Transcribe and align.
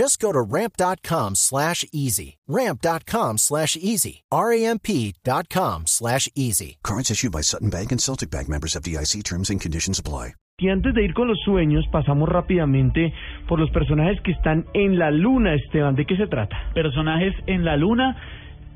Just 0.00 0.18
go 0.18 0.32
to 0.32 0.40
ramp.com 0.40 1.34
slash 1.34 1.84
easy. 1.92 2.38
Ramp.com 2.48 3.36
slash 3.36 3.76
easy. 3.76 4.22
R-A-M-P.com 4.32 5.82
slash 5.86 6.26
easy. 6.34 6.78
Cards 6.82 7.10
issued 7.10 7.32
by 7.32 7.42
Sutton 7.42 7.68
Bank 7.68 7.92
and 7.92 8.00
Celtic 8.00 8.30
Bank 8.30 8.48
members 8.48 8.74
of 8.76 8.82
DIC 8.82 9.22
terms 9.24 9.50
and 9.50 9.60
conditions 9.60 9.98
apply. 9.98 10.32
Y 10.58 10.70
antes 10.70 10.94
de 10.94 11.04
ir 11.04 11.12
con 11.12 11.28
los 11.28 11.38
sueños, 11.44 11.86
pasamos 11.92 12.30
rápidamente 12.30 13.12
por 13.46 13.58
los 13.58 13.70
personajes 13.72 14.18
que 14.22 14.32
están 14.32 14.64
en 14.72 14.98
la 14.98 15.10
luna, 15.10 15.54
Esteban. 15.54 15.94
¿De 15.96 16.06
qué 16.06 16.16
se 16.16 16.26
trata? 16.28 16.56
Personajes 16.72 17.34
en 17.46 17.66
la 17.66 17.76
luna. 17.76 18.16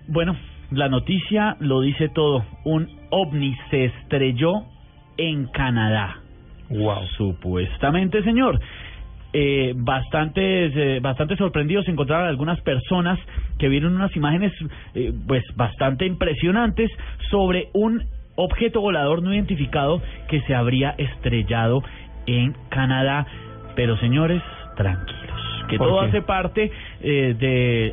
Bueno, 0.09 0.36
la 0.72 0.91
noticia 0.91 1.56
lo 1.61 1.81
dice 1.81 2.11
todo. 2.11 2.44
Un 2.64 2.86
ovni 3.09 3.55
se 3.70 3.86
estrelló 3.86 4.66
en 5.16 5.47
Canadá. 5.47 6.20
Wow. 6.69 7.06
Supuestamente, 7.16 8.22
señor. 8.25 8.61
Eh, 9.37 9.73
bastante, 9.75 10.67
eh, 10.67 11.01
bastante 11.01 11.37
sorprendidos 11.37 11.89
encontraron 11.89 12.29
algunas 12.29 12.61
personas 12.61 13.19
que 13.59 13.69
vieron 13.69 13.97
unas 13.97 14.15
imágenes 14.15 14.53
eh, 14.95 15.13
pues 15.27 15.43
bastante 15.57 16.07
impresionantes 16.07 16.89
sobre 17.33 17.69
un 17.73 18.05
objeto 18.37 18.81
volador 18.81 19.25
no 19.25 19.35
identificado 19.35 20.01
que 20.29 20.41
se 20.43 20.55
habría 20.55 20.95
estrellado 20.99 21.83
en 22.27 22.55
Canadá. 22.69 23.27
Pero 23.75 23.97
señores, 23.97 24.41
tranquilos, 24.77 25.65
que 25.69 25.79
¿Por 25.79 25.89
todo 25.89 26.03
qué? 26.03 26.07
hace 26.07 26.23
parte 26.23 26.71
eh, 27.06 27.34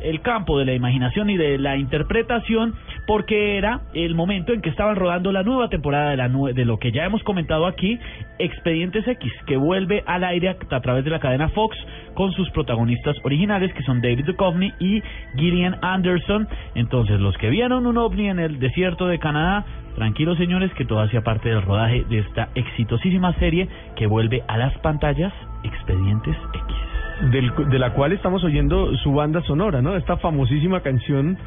del 0.02 0.22
campo 0.22 0.58
de 0.58 0.64
la 0.64 0.72
imaginación 0.72 1.28
y 1.28 1.36
de 1.36 1.58
la 1.58 1.76
interpretación, 1.76 2.74
porque 3.06 3.58
era 3.58 3.82
el 3.92 4.14
momento 4.14 4.54
en 4.54 4.62
que 4.62 4.70
estaban 4.70 4.96
rodando 4.96 5.32
la 5.32 5.42
nueva 5.42 5.68
temporada 5.68 6.12
de, 6.12 6.16
la 6.16 6.28
de 6.28 6.64
lo 6.64 6.78
que 6.78 6.92
ya 6.92 7.04
hemos 7.04 7.22
comentado 7.22 7.66
aquí, 7.66 7.98
Expedientes 8.38 9.06
X, 9.06 9.30
que 9.46 9.58
vuelve 9.58 10.02
al 10.06 10.24
aire 10.24 10.48
a, 10.48 10.56
a 10.74 10.80
través 10.80 11.04
de 11.04 11.10
la 11.10 11.18
cadena 11.18 11.50
Fox 11.50 11.76
con 12.14 12.32
sus 12.32 12.48
protagonistas 12.52 13.14
originales, 13.22 13.70
que 13.74 13.82
son 13.82 14.00
David 14.00 14.24
Duchovny 14.24 14.72
y 14.80 15.02
Gillian 15.36 15.76
Anderson. 15.82 16.48
Entonces, 16.74 17.20
los 17.20 17.36
que 17.36 17.50
vieron 17.50 17.86
un 17.86 17.98
ovni 17.98 18.30
en 18.30 18.38
el 18.38 18.58
desierto 18.60 19.06
de 19.08 19.18
Canadá, 19.18 19.66
tranquilos 19.94 20.38
señores, 20.38 20.72
que 20.72 20.86
todo 20.86 21.00
hacía 21.00 21.20
parte 21.20 21.50
del 21.50 21.60
rodaje 21.60 22.04
de 22.08 22.20
esta 22.20 22.48
exitosísima 22.54 23.34
serie 23.34 23.68
que 23.94 24.06
vuelve 24.06 24.42
a 24.48 24.56
las 24.56 24.72
pantallas, 24.78 25.34
Expedientes 25.64 26.36
X. 26.54 26.91
Del- 27.30 27.52
de 27.68 27.78
la 27.78 27.92
cual 27.92 28.12
estamos 28.12 28.42
oyendo 28.44 28.94
su 28.96 29.12
banda 29.14 29.42
sonora, 29.42 29.80
¿no? 29.80 29.96
Esta 29.96 30.16
famosísima 30.16 30.80
canción 30.80 31.38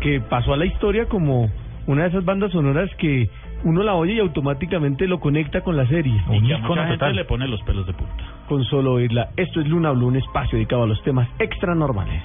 que 0.00 0.20
pasó 0.20 0.54
a 0.54 0.56
la 0.56 0.66
historia 0.66 1.06
como 1.06 1.50
una 1.86 2.02
de 2.02 2.08
esas 2.10 2.24
bandas 2.24 2.52
sonoras 2.52 2.88
que 2.96 3.28
uno 3.64 3.82
la 3.82 3.94
oye 3.94 4.14
y 4.14 4.18
automáticamente 4.20 5.06
lo 5.08 5.18
conecta 5.18 5.62
con 5.62 5.76
la 5.76 5.86
serie. 5.86 6.12
Y 6.30 6.46
que 6.46 6.54
a 6.54 6.58
mucha 6.58 6.82
gente 6.82 6.94
total. 6.98 7.16
le 7.16 7.24
pone 7.24 7.48
los 7.48 7.60
pelos 7.62 7.86
de 7.86 7.92
punta. 7.94 8.24
Con 8.48 8.64
solo 8.64 8.92
oírla. 8.94 9.30
Esto 9.36 9.60
es 9.60 9.66
Luna 9.68 9.90
Blue, 9.92 10.06
un 10.08 10.16
espacio 10.16 10.56
dedicado 10.58 10.84
a 10.84 10.86
los 10.86 11.02
temas 11.02 11.28
extra 11.38 11.74
normales. 11.74 12.22